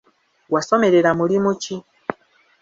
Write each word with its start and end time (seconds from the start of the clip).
Wasomerera 0.53 1.09
mulimu 1.19 1.51
ki? 1.61 1.75